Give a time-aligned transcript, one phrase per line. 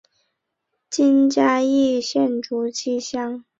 [0.89, 3.45] 今嘉义县竹崎乡。